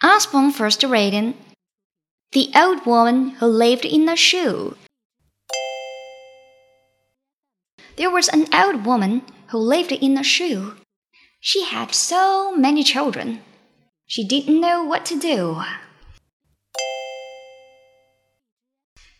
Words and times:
Usborne 0.00 0.52
first 0.52 0.84
reading 0.84 1.34
The 2.30 2.52
Old 2.54 2.86
Woman 2.86 3.30
Who 3.40 3.46
Lived 3.46 3.84
in 3.84 4.08
a 4.08 4.14
Shoe. 4.14 4.76
There 7.96 8.08
was 8.08 8.28
an 8.28 8.46
old 8.54 8.86
woman 8.86 9.22
who 9.48 9.58
lived 9.58 9.90
in 9.90 10.16
a 10.16 10.22
shoe. 10.22 10.74
She 11.40 11.64
had 11.64 11.92
so 11.92 12.54
many 12.54 12.84
children. 12.84 13.40
She 14.06 14.22
didn't 14.22 14.60
know 14.60 14.84
what 14.84 15.04
to 15.06 15.18
do. 15.18 15.62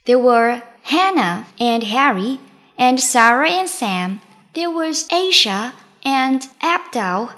There 0.06 0.20
were 0.20 0.62
Hannah 0.82 1.48
and 1.58 1.82
Harry, 1.82 2.38
and 2.78 3.00
Sarah 3.00 3.50
and 3.50 3.68
Sam. 3.68 4.20
There 4.54 4.70
was 4.70 5.08
Asia 5.10 5.74
and 6.04 6.46
Abdul, 6.62 7.32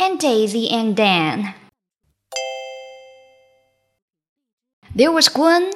and 0.00 0.18
Daisy 0.18 0.68
and 0.68 0.96
Dan. 0.96 1.54
There 4.94 5.10
was 5.10 5.30
Gwen, 5.30 5.72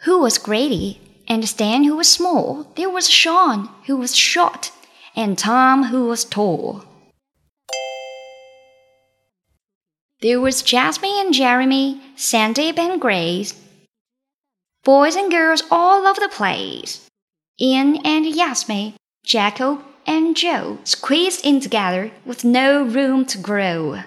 who 0.00 0.18
was 0.18 0.36
Grady, 0.36 1.00
and 1.26 1.48
Stan, 1.48 1.84
who 1.84 1.96
was 1.96 2.06
small. 2.06 2.70
There 2.76 2.90
was 2.90 3.08
Sean, 3.08 3.70
who 3.86 3.96
was 3.96 4.14
short, 4.14 4.72
and 5.16 5.38
Tom, 5.38 5.84
who 5.84 6.04
was 6.04 6.26
tall. 6.26 6.84
There 10.20 10.38
was 10.38 10.60
Jasmine 10.60 11.16
and 11.16 11.32
Jeremy, 11.32 12.02
Sandeep 12.14 12.78
and 12.78 13.00
Grace. 13.00 13.54
Boys 14.84 15.16
and 15.16 15.30
girls 15.30 15.62
all 15.70 16.06
over 16.06 16.20
the 16.20 16.28
place. 16.28 17.06
Ian 17.58 18.04
and 18.04 18.26
Yasmin, 18.26 18.94
Jacob 19.24 19.82
and 20.06 20.36
Joe 20.36 20.78
squeezed 20.84 21.42
in 21.46 21.60
together 21.60 22.10
with 22.26 22.44
no 22.44 22.82
room 22.82 23.24
to 23.26 23.38
grow. 23.38 24.02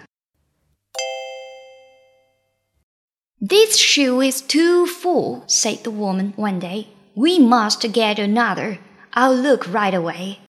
This 3.43 3.75
shoe 3.75 4.21
is 4.21 4.39
too 4.39 4.85
full, 4.85 5.43
said 5.47 5.83
the 5.83 5.89
woman 5.89 6.33
one 6.35 6.59
day. 6.59 6.89
We 7.15 7.39
must 7.39 7.91
get 7.91 8.19
another. 8.19 8.77
I'll 9.13 9.33
look 9.35 9.67
right 9.67 9.95
away. 9.95 10.41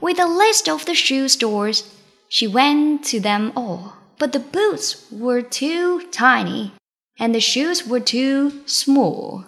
With 0.00 0.18
a 0.18 0.24
list 0.24 0.66
of 0.66 0.86
the 0.86 0.94
shoe 0.94 1.28
stores, 1.28 1.92
she 2.30 2.46
went 2.46 3.04
to 3.04 3.20
them 3.20 3.52
all. 3.54 3.98
But 4.18 4.32
the 4.32 4.40
boots 4.40 5.04
were 5.12 5.42
too 5.42 6.08
tiny, 6.10 6.72
and 7.18 7.34
the 7.34 7.40
shoes 7.40 7.86
were 7.86 8.00
too 8.00 8.66
small. 8.66 9.44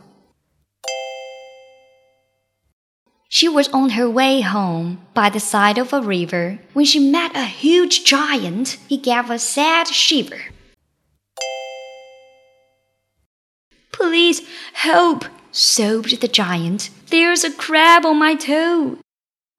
She 3.38 3.48
was 3.48 3.68
on 3.68 3.90
her 3.90 4.10
way 4.10 4.40
home 4.40 4.98
by 5.14 5.28
the 5.30 5.38
side 5.38 5.78
of 5.78 5.92
a 5.92 6.02
river 6.02 6.58
when 6.72 6.84
she 6.84 6.98
met 6.98 7.36
a 7.36 7.44
huge 7.44 8.02
giant. 8.02 8.78
He 8.88 8.96
gave 8.96 9.30
a 9.30 9.38
sad 9.38 9.86
shiver. 9.86 10.40
Please 13.92 14.42
help, 14.72 15.24
sobbed 15.52 16.20
the 16.20 16.26
giant. 16.26 16.90
There's 17.10 17.44
a 17.44 17.52
crab 17.52 18.04
on 18.04 18.18
my 18.18 18.34
toe. 18.34 18.98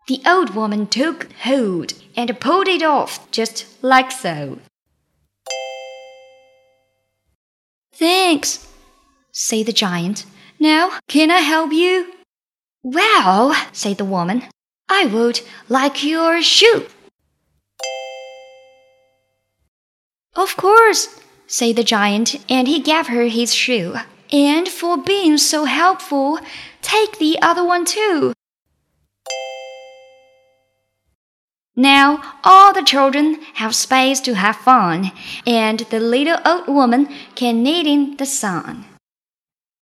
The 0.09 0.21
old 0.27 0.49
woman 0.55 0.85
took 0.85 1.31
hold 1.43 1.93
and 2.17 2.37
pulled 2.37 2.67
it 2.67 2.83
off 2.83 3.31
just 3.31 3.65
like 3.81 4.11
so. 4.11 4.59
Thanks, 7.93 8.67
said 9.31 9.67
the 9.67 9.71
giant. 9.71 10.25
Now, 10.59 10.99
can 11.07 11.31
I 11.31 11.39
help 11.39 11.71
you? 11.71 12.18
Well, 12.83 13.55
said 13.73 13.97
the 13.97 14.05
woman, 14.05 14.43
I 14.87 15.05
would 15.05 15.41
like 15.67 16.03
your 16.03 16.41
shoe. 16.41 16.87
Of 20.35 20.55
course, 20.55 21.19
said 21.45 21.75
the 21.75 21.83
giant, 21.83 22.35
and 22.49 22.67
he 22.67 22.79
gave 22.79 23.07
her 23.07 23.23
his 23.23 23.53
shoe. 23.53 23.95
And 24.31 24.69
for 24.69 24.97
being 24.97 25.37
so 25.37 25.65
helpful, 25.65 26.39
take 26.81 27.17
the 27.17 27.37
other 27.41 27.65
one 27.65 27.83
too. 27.83 28.33
Now 31.75 32.21
all 32.43 32.73
the 32.73 32.83
children 32.83 33.41
have 33.55 33.73
space 33.75 34.19
to 34.21 34.35
have 34.35 34.55
fun, 34.55 35.11
and 35.45 35.79
the 35.91 35.99
little 35.99 36.37
old 36.45 36.67
woman 36.67 37.09
can 37.35 37.63
knit 37.63 37.87
in 37.87 38.17
the 38.17 38.25
sun. 38.25 38.85